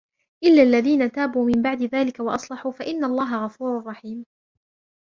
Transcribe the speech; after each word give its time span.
إِلَّا 0.43 0.63
الَّذِينَ 0.63 1.11
تَابُوا 1.11 1.45
مِنْ 1.45 1.61
بَعْدِ 1.61 1.81
ذَلِكَ 1.83 2.19
وَأَصْلَحُوا 2.19 2.71
فَإِنَّ 2.71 3.03
اللَّهَ 3.03 3.45
غَفُورٌ 3.45 3.83
رَحِيمٌ 3.87 4.25